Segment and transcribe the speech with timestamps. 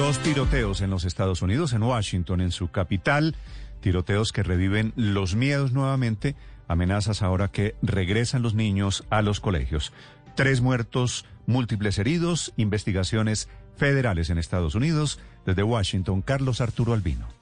[0.00, 3.36] Dos tiroteos en los Estados Unidos, en Washington, en su capital.
[3.82, 6.36] Tiroteos que reviven los miedos nuevamente.
[6.68, 9.92] Amenazas ahora que regresan los niños a los colegios.
[10.36, 15.20] Tres muertos, múltiples heridos, investigaciones federales en Estados Unidos.
[15.44, 17.39] Desde Washington, Carlos Arturo Albino.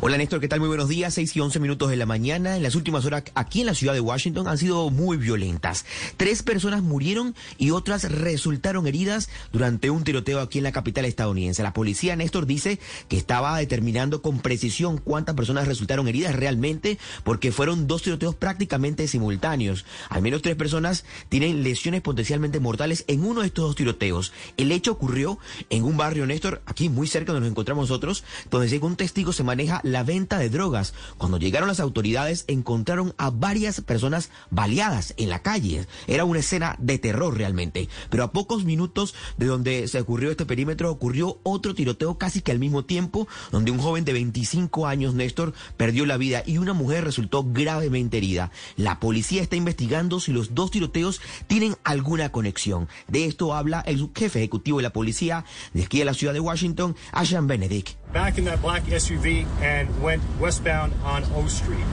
[0.00, 0.60] Hola Néstor, ¿qué tal?
[0.60, 2.56] Muy buenos días, 6 y 11 minutos de la mañana.
[2.56, 5.84] En las últimas horas aquí en la ciudad de Washington han sido muy violentas.
[6.16, 11.62] Tres personas murieron y otras resultaron heridas durante un tiroteo aquí en la capital estadounidense.
[11.62, 17.52] La policía, Néstor, dice que estaba determinando con precisión cuántas personas resultaron heridas realmente porque
[17.52, 19.84] fueron dos tiroteos prácticamente simultáneos.
[20.08, 24.32] Al menos tres personas tienen lesiones potencialmente mortales en uno de estos dos tiroteos.
[24.56, 25.38] El hecho ocurrió
[25.70, 29.42] en un barrio, Néstor, aquí muy cerca donde nos encontramos nosotros, donde según testigos se
[29.42, 30.94] maneja la venta de drogas.
[31.18, 35.86] Cuando llegaron las autoridades encontraron a varias personas baleadas en la calle.
[36.06, 37.88] Era una escena de terror realmente.
[38.10, 42.52] Pero a pocos minutos de donde se ocurrió este perímetro ocurrió otro tiroteo casi que
[42.52, 46.72] al mismo tiempo, donde un joven de 25 años, Néstor, perdió la vida y una
[46.72, 48.50] mujer resultó gravemente herida.
[48.76, 52.88] La policía está investigando si los dos tiroteos tienen alguna conexión.
[53.08, 56.40] De esto habla el subjefe ejecutivo de la policía de aquí de la ciudad de
[56.40, 57.96] Washington, Ashan Benedict.
[58.16, 61.84] Back in that black SUV and went westbound on O Street.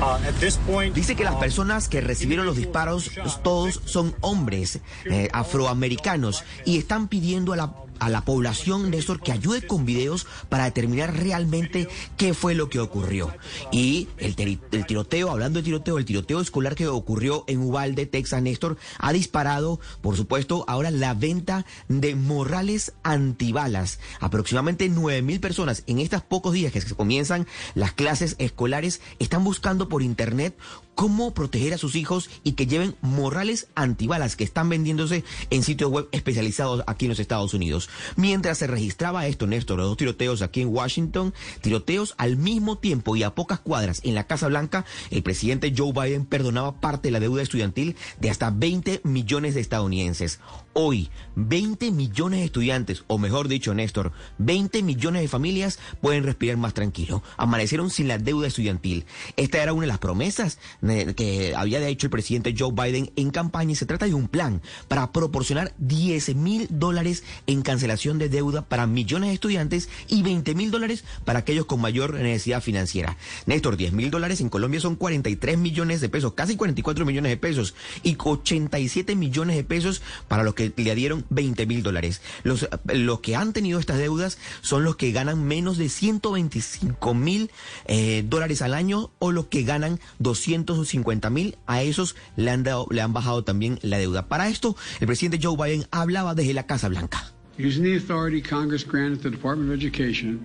[0.00, 3.12] Uh, at this point, Dice que las um, personas que recibieron los disparos,
[3.44, 7.72] todos son hombres eh, afroamericanos y están pidiendo a la
[8.02, 12.80] a la población, Néstor, que ayude con videos para determinar realmente qué fue lo que
[12.80, 13.32] ocurrió.
[13.70, 18.76] Y el, tiroteo, hablando de tiroteo, el tiroteo escolar que ocurrió en Uvalde, Texas, Néstor,
[18.98, 24.00] ha disparado, por supuesto, ahora la venta de morrales antibalas.
[24.18, 29.44] Aproximadamente 9 mil personas en estos pocos días que se comienzan las clases escolares están
[29.44, 30.56] buscando por internet
[30.94, 35.90] cómo proteger a sus hijos y que lleven morrales antibalas que están vendiéndose en sitios
[35.90, 37.88] web especializados aquí en los Estados Unidos.
[38.16, 43.16] Mientras se registraba esto, Néstor, los dos tiroteos aquí en Washington, tiroteos al mismo tiempo
[43.16, 47.12] y a pocas cuadras en la Casa Blanca, el presidente Joe Biden perdonaba parte de
[47.12, 50.40] la deuda estudiantil de hasta 20 millones de estadounidenses.
[50.74, 56.56] Hoy, 20 millones de estudiantes, o mejor dicho, Néstor, 20 millones de familias pueden respirar
[56.56, 57.22] más tranquilo.
[57.36, 59.04] Amanecieron sin la deuda estudiantil.
[59.36, 63.30] Esta era una de las promesas eh, que había hecho el presidente Joe Biden en
[63.30, 68.62] campaña se trata de un plan para proporcionar 10 mil dólares en cancelación de deuda
[68.62, 73.16] para millones de estudiantes y 20 mil dólares para aquellos con mayor necesidad financiera.
[73.46, 77.36] Néstor, 10 mil dólares en Colombia son 43 millones de pesos, casi 44 millones de
[77.36, 82.20] pesos y 87 millones de pesos para los que le dieron 20 mil dólares.
[82.42, 87.50] Los, los que han tenido estas deudas son los que ganan menos de 125 mil
[87.86, 91.56] eh, dólares al año o los que ganan 250 mil.
[91.66, 94.28] A esos le han, dado, le han bajado también la deuda.
[94.28, 97.32] Para esto, el presidente Joe Biden hablaba desde la Casa Blanca.
[97.58, 100.40] Using the authority Congress granted the Department of Education,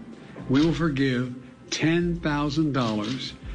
[0.50, 1.34] we will forgive
[1.70, 2.24] $10,000 in
[2.74, 3.47] outstanding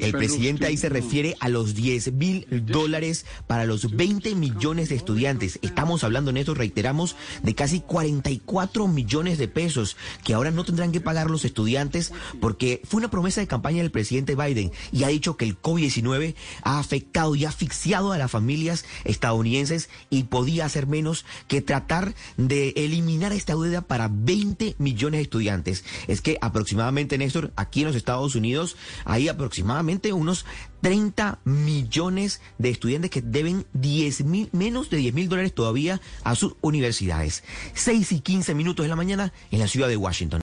[0.00, 4.94] El presidente ahí se refiere a los 10 mil dólares para los 20 millones de
[4.94, 5.58] estudiantes.
[5.62, 10.92] Estamos hablando en esto, reiteramos, de casi 44 millones de pesos que ahora no tendrán
[10.92, 15.08] que pagar los estudiantes porque fue una promesa de campaña del presidente Biden y ha
[15.08, 20.86] dicho que el COVID-19 ha afectado y asfixiado a las familias estadounidenses y podía hacer
[20.86, 25.84] menos que tratar de eliminar esta deuda para 20 millones de estudiantes.
[26.06, 28.76] Es que aproximadamente, Néstor, aquí en los Estados Unidos
[29.08, 30.44] hay aproximadamente unos
[30.82, 36.34] 30 millones de estudiantes que deben 10 mil, menos de 10 mil dólares todavía a
[36.34, 37.42] sus universidades.
[37.72, 40.36] 6 y 15 minutos de la mañana en la ciudad de Washington.